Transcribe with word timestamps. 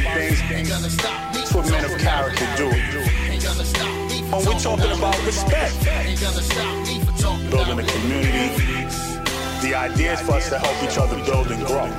Things 0.00 0.40
what 1.02 1.48
for 1.48 1.62
men 1.70 1.84
of 1.84 1.98
character 1.98 2.46
do. 2.56 2.68
When 4.30 4.46
we're 4.46 4.58
talking 4.58 4.90
about 4.90 5.26
respect, 5.26 5.74
building 7.50 7.78
a 7.78 7.84
community, 7.84 8.48
the 9.60 9.74
idea 9.74 10.14
is 10.14 10.20
for 10.20 10.32
us 10.32 10.48
to 10.48 10.58
help 10.58 10.82
each 10.82 10.98
other 10.98 11.22
build 11.24 11.50
and 11.50 11.66
grow. 11.66 11.90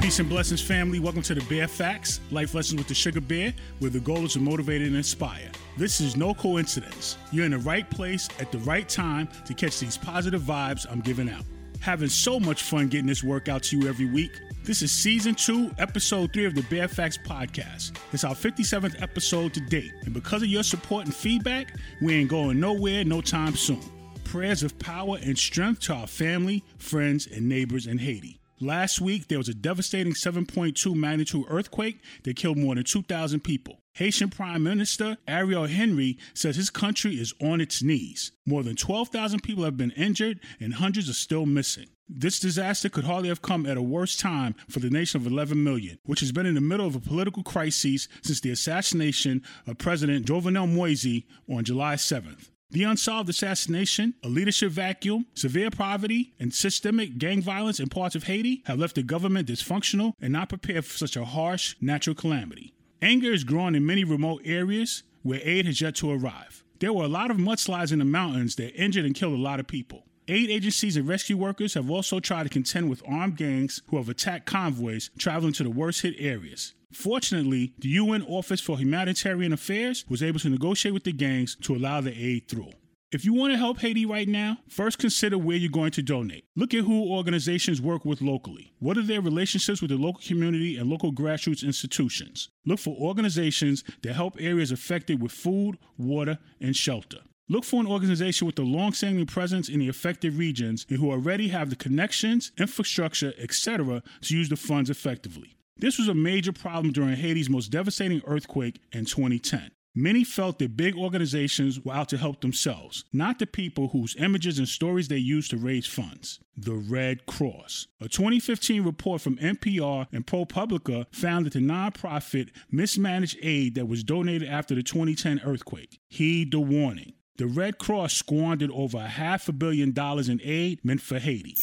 Peace 0.00 0.18
and 0.18 0.28
blessings, 0.28 0.60
family. 0.60 1.00
Welcome 1.00 1.22
to 1.22 1.34
the 1.34 1.40
Bear 1.42 1.66
Facts, 1.66 2.20
Life 2.30 2.54
Lessons 2.54 2.78
with 2.78 2.88
the 2.88 2.94
Sugar 2.94 3.20
Bear, 3.20 3.54
where 3.78 3.90
the 3.90 4.00
goal 4.00 4.24
is 4.24 4.34
to 4.34 4.38
motivate 4.38 4.82
and 4.82 4.94
inspire. 4.94 5.50
This 5.76 6.00
is 6.00 6.16
no 6.16 6.34
coincidence. 6.34 7.16
You're 7.32 7.46
in 7.46 7.52
the 7.52 7.58
right 7.58 7.88
place 7.90 8.28
at 8.38 8.52
the 8.52 8.58
right 8.58 8.88
time 8.88 9.28
to 9.46 9.54
catch 9.54 9.80
these 9.80 9.96
positive 9.96 10.42
vibes 10.42 10.86
I'm 10.90 11.00
giving 11.00 11.30
out. 11.30 11.42
Having 11.80 12.10
so 12.10 12.38
much 12.38 12.62
fun 12.62 12.88
getting 12.88 13.06
this 13.06 13.24
workout 13.24 13.62
to 13.64 13.78
you 13.78 13.88
every 13.88 14.06
week. 14.06 14.30
This 14.64 14.80
is 14.80 14.90
season 14.90 15.34
two, 15.34 15.70
episode 15.76 16.32
three 16.32 16.46
of 16.46 16.54
the 16.54 16.62
Bear 16.62 16.88
Facts 16.88 17.18
podcast. 17.18 17.98
It's 18.14 18.24
our 18.24 18.34
57th 18.34 19.02
episode 19.02 19.52
to 19.52 19.60
date, 19.60 19.92
and 20.06 20.14
because 20.14 20.40
of 20.40 20.48
your 20.48 20.62
support 20.62 21.04
and 21.04 21.14
feedback, 21.14 21.74
we 22.00 22.14
ain't 22.14 22.30
going 22.30 22.60
nowhere 22.60 23.04
no 23.04 23.20
time 23.20 23.56
soon. 23.56 23.82
Prayers 24.24 24.62
of 24.62 24.78
power 24.78 25.18
and 25.22 25.36
strength 25.36 25.80
to 25.82 25.92
our 25.92 26.06
family, 26.06 26.64
friends, 26.78 27.26
and 27.26 27.46
neighbors 27.46 27.86
in 27.86 27.98
Haiti. 27.98 28.40
Last 28.58 29.02
week, 29.02 29.28
there 29.28 29.36
was 29.36 29.50
a 29.50 29.54
devastating 29.54 30.14
7.2 30.14 30.94
magnitude 30.94 31.44
earthquake 31.48 32.00
that 32.22 32.36
killed 32.36 32.56
more 32.56 32.74
than 32.74 32.84
2,000 32.84 33.40
people. 33.40 33.82
Haitian 33.92 34.30
Prime 34.30 34.62
Minister 34.62 35.18
Ariel 35.28 35.66
Henry 35.66 36.16
says 36.32 36.56
his 36.56 36.70
country 36.70 37.20
is 37.20 37.34
on 37.38 37.60
its 37.60 37.82
knees. 37.82 38.32
More 38.46 38.62
than 38.62 38.76
12,000 38.76 39.42
people 39.42 39.64
have 39.64 39.76
been 39.76 39.90
injured 39.90 40.40
and 40.58 40.72
hundreds 40.72 41.10
are 41.10 41.12
still 41.12 41.44
missing. 41.44 41.88
This 42.08 42.38
disaster 42.38 42.90
could 42.90 43.04
hardly 43.04 43.30
have 43.30 43.40
come 43.40 43.64
at 43.64 43.78
a 43.78 43.82
worse 43.82 44.14
time 44.14 44.54
for 44.68 44.78
the 44.78 44.90
nation 44.90 45.20
of 45.20 45.26
11 45.26 45.62
million, 45.62 45.98
which 46.04 46.20
has 46.20 46.32
been 46.32 46.44
in 46.44 46.54
the 46.54 46.60
middle 46.60 46.86
of 46.86 46.94
a 46.94 47.00
political 47.00 47.42
crisis 47.42 48.08
since 48.22 48.40
the 48.40 48.50
assassination 48.50 49.42
of 49.66 49.78
President 49.78 50.26
Jovenel 50.26 50.70
Moise 50.70 51.22
on 51.48 51.64
July 51.64 51.94
7th. 51.94 52.50
The 52.70 52.84
unsolved 52.84 53.30
assassination, 53.30 54.14
a 54.22 54.28
leadership 54.28 54.72
vacuum, 54.72 55.26
severe 55.34 55.70
poverty, 55.70 56.34
and 56.38 56.52
systemic 56.52 57.16
gang 57.16 57.40
violence 57.40 57.80
in 57.80 57.88
parts 57.88 58.14
of 58.14 58.24
Haiti 58.24 58.62
have 58.66 58.78
left 58.78 58.96
the 58.96 59.02
government 59.02 59.48
dysfunctional 59.48 60.12
and 60.20 60.32
not 60.32 60.50
prepared 60.50 60.84
for 60.84 60.98
such 60.98 61.16
a 61.16 61.24
harsh 61.24 61.74
natural 61.80 62.16
calamity. 62.16 62.74
Anger 63.00 63.32
is 63.32 63.44
growing 63.44 63.74
in 63.74 63.86
many 63.86 64.04
remote 64.04 64.42
areas 64.44 65.04
where 65.22 65.40
aid 65.42 65.64
has 65.64 65.80
yet 65.80 65.94
to 65.96 66.10
arrive. 66.10 66.64
There 66.80 66.92
were 66.92 67.04
a 67.04 67.08
lot 67.08 67.30
of 67.30 67.38
mudslides 67.38 67.92
in 67.92 68.00
the 68.00 68.04
mountains 68.04 68.56
that 68.56 68.74
injured 68.74 69.06
and 69.06 69.14
killed 69.14 69.38
a 69.38 69.42
lot 69.42 69.60
of 69.60 69.66
people. 69.66 70.04
Aid 70.26 70.48
agencies 70.48 70.96
and 70.96 71.06
rescue 71.06 71.36
workers 71.36 71.74
have 71.74 71.90
also 71.90 72.18
tried 72.18 72.44
to 72.44 72.48
contend 72.48 72.88
with 72.88 73.02
armed 73.06 73.36
gangs 73.36 73.82
who 73.88 73.98
have 73.98 74.08
attacked 74.08 74.46
convoys 74.46 75.10
traveling 75.18 75.52
to 75.52 75.62
the 75.62 75.68
worst 75.68 76.00
hit 76.00 76.14
areas. 76.18 76.72
Fortunately, 76.92 77.74
the 77.78 77.90
UN 77.90 78.22
Office 78.22 78.60
for 78.60 78.78
Humanitarian 78.78 79.52
Affairs 79.52 80.06
was 80.08 80.22
able 80.22 80.40
to 80.40 80.48
negotiate 80.48 80.94
with 80.94 81.04
the 81.04 81.12
gangs 81.12 81.56
to 81.62 81.74
allow 81.74 82.00
the 82.00 82.16
aid 82.16 82.48
through. 82.48 82.70
If 83.12 83.26
you 83.26 83.34
want 83.34 83.52
to 83.52 83.58
help 83.58 83.80
Haiti 83.80 84.06
right 84.06 84.26
now, 84.26 84.56
first 84.66 84.98
consider 84.98 85.36
where 85.36 85.58
you're 85.58 85.70
going 85.70 85.92
to 85.92 86.02
donate. 86.02 86.46
Look 86.56 86.72
at 86.72 86.84
who 86.84 87.12
organizations 87.12 87.82
work 87.82 88.06
with 88.06 88.22
locally. 88.22 88.72
What 88.78 88.96
are 88.96 89.02
their 89.02 89.20
relationships 89.20 89.82
with 89.82 89.90
the 89.90 89.98
local 89.98 90.22
community 90.26 90.78
and 90.78 90.88
local 90.88 91.12
grassroots 91.12 91.62
institutions? 91.62 92.48
Look 92.64 92.78
for 92.78 92.96
organizations 92.96 93.84
that 94.02 94.14
help 94.14 94.36
areas 94.40 94.72
affected 94.72 95.20
with 95.20 95.32
food, 95.32 95.76
water, 95.98 96.38
and 96.62 96.74
shelter. 96.74 97.18
Look 97.46 97.64
for 97.64 97.78
an 97.78 97.86
organization 97.86 98.46
with 98.46 98.58
a 98.58 98.62
long-standing 98.62 99.26
presence 99.26 99.68
in 99.68 99.80
the 99.80 99.88
affected 99.88 100.32
regions 100.32 100.86
and 100.88 100.98
who 100.98 101.10
already 101.10 101.48
have 101.48 101.68
the 101.68 101.76
connections, 101.76 102.52
infrastructure, 102.58 103.34
etc. 103.38 104.02
to 104.22 104.36
use 104.36 104.48
the 104.48 104.56
funds 104.56 104.88
effectively. 104.88 105.54
This 105.76 105.98
was 105.98 106.08
a 106.08 106.14
major 106.14 106.52
problem 106.52 106.92
during 106.92 107.16
Haiti's 107.16 107.50
most 107.50 107.70
devastating 107.70 108.22
earthquake 108.26 108.80
in 108.92 109.04
2010. 109.04 109.72
Many 109.94 110.24
felt 110.24 110.58
that 110.58 110.76
big 110.76 110.96
organizations 110.96 111.84
were 111.84 111.92
out 111.92 112.08
to 112.08 112.16
help 112.16 112.40
themselves, 112.40 113.04
not 113.12 113.38
the 113.38 113.46
people 113.46 113.88
whose 113.88 114.16
images 114.16 114.58
and 114.58 114.66
stories 114.66 115.08
they 115.08 115.18
used 115.18 115.50
to 115.50 115.58
raise 115.58 115.86
funds. 115.86 116.40
The 116.56 116.74
Red 116.74 117.26
Cross. 117.26 117.88
A 118.00 118.08
2015 118.08 118.82
report 118.82 119.20
from 119.20 119.36
NPR 119.36 120.06
and 120.12 120.26
ProPublica 120.26 121.06
found 121.12 121.44
that 121.44 121.52
the 121.52 121.58
nonprofit 121.60 122.48
mismanaged 122.72 123.36
aid 123.42 123.74
that 123.74 123.86
was 123.86 124.02
donated 124.02 124.48
after 124.48 124.74
the 124.74 124.82
2010 124.82 125.42
earthquake. 125.44 126.00
Heed 126.08 126.50
the 126.50 126.60
warning. 126.60 127.12
The 127.36 127.46
Red 127.48 127.78
Cross 127.78 128.14
squandered 128.14 128.70
over 128.70 128.96
a 128.96 129.08
half 129.08 129.48
a 129.48 129.52
billion 129.52 129.90
dollars 129.90 130.28
in 130.28 130.40
aid 130.44 130.84
meant 130.84 131.00
for 131.00 131.18
Haiti. 131.18 131.56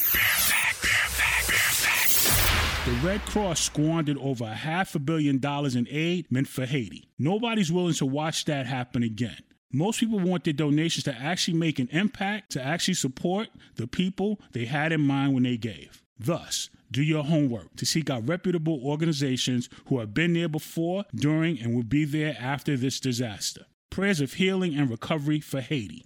The 2.86 3.08
Red 3.08 3.22
Cross 3.22 3.62
squandered 3.62 4.18
over 4.18 4.44
a 4.44 4.54
half 4.54 4.96
a 4.96 5.00
billion 5.00 5.40
dollars 5.40 5.78
in 5.78 5.88
aid 5.90 6.30
meant 6.30 6.50
for 6.50 6.66
Haiti. 6.66 7.08
Nobody's 7.18 7.72
willing 7.72 7.94
to 7.94 8.06
watch 8.06 8.44
that 8.46 8.66
happen 8.66 9.02
again. 9.02 9.38
Most 9.72 10.02
people 10.02 10.20
want 10.20 10.44
their 10.44 10.54
donations 10.54 11.06
to 11.06 11.16
actually 11.16 11.58
make 11.58 11.80
an 11.80 11.88
impact, 11.94 12.52
to 12.52 12.62
actually 12.62 12.96
support 12.96 13.48
the 13.76 13.88
people 13.88 14.42
they 14.52 14.66
had 14.66 14.92
in 14.92 15.00
mind 15.00 15.34
when 15.34 15.44
they 15.44 15.56
gave. 15.56 16.04
Thus, 16.20 16.70
do 16.92 17.02
your 17.02 17.24
homework 17.24 17.78
to 17.78 17.86
seek 17.86 18.10
out 18.10 18.28
reputable 18.28 18.82
organizations 18.84 19.70
who 19.86 20.00
have 20.00 20.14
been 20.14 20.34
there 20.34 20.50
before, 20.50 21.06
during, 21.16 21.62
and 21.62 21.74
will 21.74 21.84
be 21.84 22.04
there 22.04 22.36
after 22.38 22.76
this 22.76 23.00
disaster. 23.00 23.68
Prayers 23.92 24.22
of 24.22 24.34
healing 24.36 24.74
and 24.74 24.90
recovery 24.90 25.42
for 25.42 25.60
Haiti. 25.60 26.06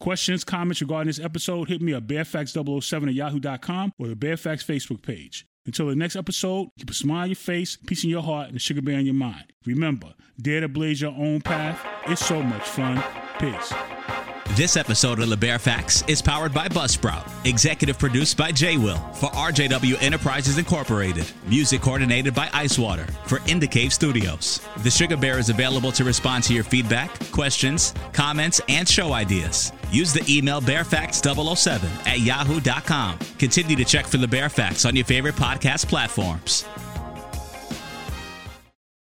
Questions, 0.00 0.42
comments 0.42 0.80
regarding 0.80 1.08
this 1.08 1.20
episode, 1.20 1.68
hit 1.68 1.82
me 1.82 1.92
at 1.92 2.06
bearfacts007 2.06 3.08
at 3.08 3.14
yahoo.com 3.14 3.92
or 3.98 4.08
the 4.08 4.16
Bear 4.16 4.38
Facts 4.38 4.64
Facebook 4.64 5.02
page. 5.02 5.44
Until 5.66 5.88
the 5.88 5.96
next 5.96 6.16
episode, 6.16 6.68
keep 6.78 6.88
a 6.88 6.94
smile 6.94 7.24
on 7.24 7.28
your 7.28 7.36
face, 7.36 7.76
peace 7.76 8.04
in 8.04 8.10
your 8.10 8.22
heart, 8.22 8.48
and 8.48 8.56
a 8.56 8.60
sugar 8.60 8.80
bear 8.80 8.98
in 8.98 9.04
your 9.04 9.14
mind. 9.14 9.52
Remember, 9.66 10.14
dare 10.40 10.62
to 10.62 10.68
blaze 10.68 11.02
your 11.02 11.12
own 11.12 11.42
path. 11.42 11.84
It's 12.06 12.24
so 12.24 12.42
much 12.42 12.62
fun. 12.62 13.04
Peace. 13.38 14.15
This 14.54 14.76
episode 14.78 15.20
of 15.20 15.28
the 15.28 15.36
Bear 15.36 15.58
Facts 15.58 16.02
is 16.06 16.22
powered 16.22 16.54
by 16.54 16.68
Buzzsprout, 16.68 17.28
executive 17.44 17.98
produced 17.98 18.38
by 18.38 18.52
J 18.52 18.78
Will 18.78 18.96
for 19.12 19.28
RJW 19.30 20.00
Enterprises 20.00 20.56
Incorporated, 20.56 21.26
music 21.46 21.82
coordinated 21.82 22.34
by 22.34 22.46
Icewater 22.46 23.10
for 23.26 23.40
Indicave 23.40 23.92
Studios. 23.92 24.62
The 24.82 24.90
Sugar 24.90 25.16
Bear 25.18 25.38
is 25.38 25.50
available 25.50 25.92
to 25.92 26.04
respond 26.04 26.44
to 26.44 26.54
your 26.54 26.64
feedback, 26.64 27.10
questions, 27.32 27.92
comments, 28.14 28.60
and 28.68 28.88
show 28.88 29.12
ideas. 29.12 29.72
Use 29.90 30.14
the 30.14 30.24
email 30.26 30.62
bearfacts007 30.62 32.06
at 32.06 32.20
yahoo.com. 32.20 33.18
Continue 33.38 33.76
to 33.76 33.84
check 33.84 34.06
for 34.06 34.16
the 34.16 34.28
Bear 34.28 34.48
Facts 34.48 34.86
on 34.86 34.96
your 34.96 35.04
favorite 35.04 35.34
podcast 35.34 35.86
platforms. 35.88 36.64